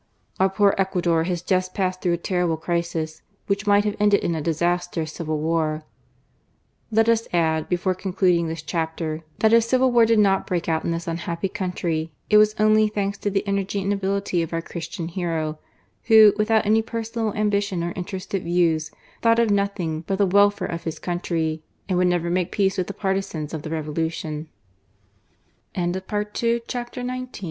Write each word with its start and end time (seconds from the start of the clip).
Our 0.39 0.49
poor 0.49 0.73
Ecuador 0.79 1.25
has 1.25 1.43
just 1.43 1.75
passed 1.75 2.01
through 2.01 2.13
a 2.13 2.17
terrible 2.17 2.57
crisis, 2.57 3.21
which 3.45 3.67
might 3.67 3.85
have 3.85 3.95
ended 3.99 4.23
in 4.23 4.33
a 4.33 4.41
disastrous 4.41 5.11
civil 5.13 5.37
war." 5.37 5.83
* 6.35 6.91
Let 6.99 7.07
us 7.07 7.27
add, 7.31 7.69
before 7.69 7.93
concluding 7.93 8.47
this 8.47 8.63
chapter, 8.63 9.21
that 9.41 9.53
if 9.53 9.63
civil 9.63 9.91
war 9.91 10.07
did 10.07 10.17
not 10.17 10.47
break 10.47 10.67
out 10.67 10.83
in 10.83 10.89
this 10.89 11.05
unhappy 11.07 11.49
country, 11.49 12.11
it 12.31 12.37
was 12.37 12.55
only 12.57 12.87
thanks 12.87 13.19
to 13.19 13.29
the 13.29 13.45
energy 13.47 13.79
and 13.79 13.93
ability 13.93 14.41
of 14.41 14.53
our 14.53 14.61
Christian 14.63 15.07
hero, 15.07 15.59
who, 16.05 16.33
without 16.35 16.65
any 16.65 16.81
personal 16.81 17.31
ambition 17.35 17.83
or 17.83 17.93
interested 17.95 18.43
views, 18.43 18.89
thought 19.21 19.37
of 19.37 19.51
nothing 19.51 20.01
but 20.07 20.17
the 20.17 20.25
welfare 20.25 20.67
of 20.67 20.83
his 20.85 20.97
country, 20.97 21.61
and 21.87 21.95
would 21.99 22.07
never 22.07 22.31
make 22.31 22.51
pe 22.51 22.71